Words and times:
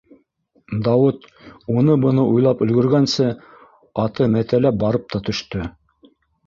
Дауыт 0.87 1.27
уны-быны 1.75 2.25
уйлап 2.31 2.65
өлгөргәнсе, 2.67 3.31
аты 4.07 4.33
мәтәләп 4.39 4.85
барып 4.87 5.11
та 5.15 5.25
төштө. 5.31 5.71